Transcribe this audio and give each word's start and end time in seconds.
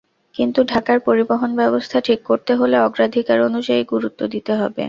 কিন্তু 0.35 0.59
ঢাকার 0.63 0.97
পরিবহনব্যবস্থা 0.99 1.97
ঠিক 2.01 2.19
করতে 2.25 2.51
হলে 2.55 2.75
অগ্রাধিকার 2.79 3.39
অনুযায়ী 3.41 3.81
গুরুত্ব 3.91 4.21
দিতে 4.27 4.53
হবে। 4.55 4.79